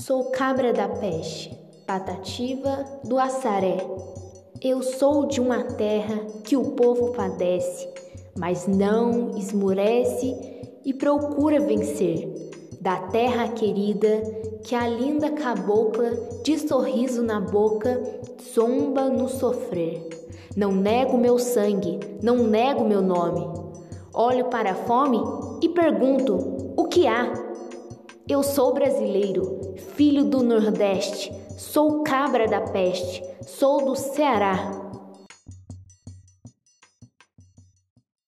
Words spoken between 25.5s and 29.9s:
e pergunto: o que há? Eu sou brasileiro,